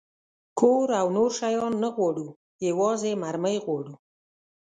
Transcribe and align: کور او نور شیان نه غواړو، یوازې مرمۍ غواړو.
کور 0.59 0.87
او 0.99 1.07
نور 1.17 1.31
شیان 1.39 1.73
نه 1.83 1.89
غواړو، 1.95 2.27
یوازې 2.67 3.11
مرمۍ 3.23 3.57
غواړو. 3.65 3.93